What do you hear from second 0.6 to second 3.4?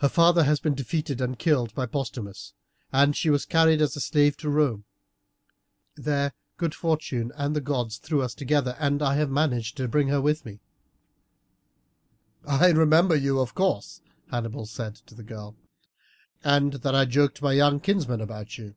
been defeated and killed by Postumius, and she